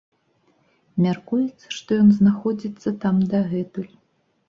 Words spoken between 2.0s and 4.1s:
ён знаходзіцца там дагэтуль.